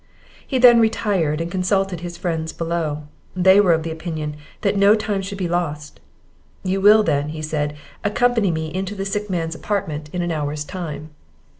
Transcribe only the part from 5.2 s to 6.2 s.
should be lost.